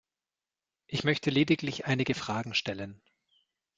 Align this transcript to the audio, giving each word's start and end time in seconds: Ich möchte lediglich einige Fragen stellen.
Ich 0.87 1.03
möchte 1.03 1.29
lediglich 1.29 1.85
einige 1.85 2.15
Fragen 2.15 2.55
stellen. 2.55 3.03